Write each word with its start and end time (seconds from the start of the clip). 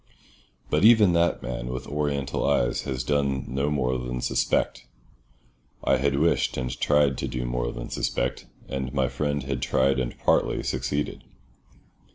But 0.71 0.83
even 0.83 1.13
that 1.13 1.43
man 1.43 1.67
with 1.67 1.85
Oriental 1.85 2.43
eyes 2.49 2.85
has 2.85 3.03
done 3.03 3.45
no 3.47 3.69
more 3.69 3.99
than 3.99 4.19
suspect. 4.19 4.87
I 5.83 5.97
had 5.97 6.17
wished 6.17 6.57
and 6.57 6.71
tried 6.81 7.19
to 7.19 7.27
do 7.27 7.45
more 7.45 7.71
than 7.71 7.91
suspect, 7.91 8.47
and 8.67 8.91
my 8.95 9.07
friend 9.09 9.43
had 9.43 9.61
tried 9.61 9.99
and 9.99 10.17
partly 10.17 10.63
succeeded. 10.63 11.23